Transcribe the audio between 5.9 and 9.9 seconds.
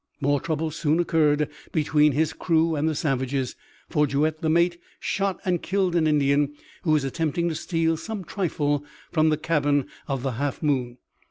an Indian who was attempting to steal some trifle from the cabin